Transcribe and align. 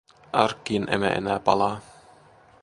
Arkkiin 0.33 0.87
emme 0.93 1.07
enää 1.07 1.39
palaa. 1.39 1.79